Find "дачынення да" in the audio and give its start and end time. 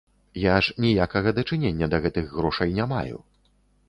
1.39-1.99